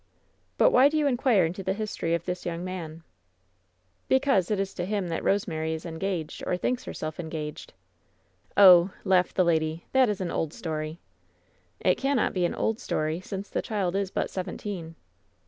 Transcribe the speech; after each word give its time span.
But 0.57 0.71
why 0.71 0.89
do 0.89 0.97
you 0.97 1.05
iib 1.05 1.19
quire 1.19 1.45
into 1.45 1.61
the 1.61 1.75
history 1.75 2.15
of 2.15 2.25
this 2.25 2.43
young 2.43 2.65
person 2.65 3.03
?'* 2.65 3.03
"Because 4.09 4.49
it 4.49 4.59
is 4.59 4.73
to 4.73 4.85
him 4.87 5.09
that 5.09 5.23
Rosemary 5.23 5.73
is 5.75 5.85
engaged, 5.85 6.43
or 6.47 6.57
thinks 6.57 6.85
herself 6.85 7.17
engaged/' 7.17 7.71
"Oh," 8.57 8.89
laughed 9.03 9.35
the 9.35 9.43
lady, 9.45 9.85
"that 9.91 10.09
is 10.09 10.19
an 10.19 10.31
old 10.31 10.53
story." 10.53 10.99
"It 11.81 11.99
cannot 11.99 12.33
be 12.33 12.45
an 12.45 12.55
old 12.55 12.79
story, 12.79 13.19
since 13.21 13.47
the 13.47 13.61
child 13.61 13.95
is 13.95 14.09
but 14.09 14.31
seventeen." 14.31 14.95